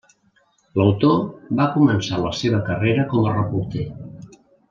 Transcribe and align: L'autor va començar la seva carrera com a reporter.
L'autor 0.79 1.19
va 1.59 1.67
començar 1.75 2.19
la 2.23 2.33
seva 2.39 2.63
carrera 2.71 3.05
com 3.13 3.29
a 3.33 3.37
reporter. 3.37 3.87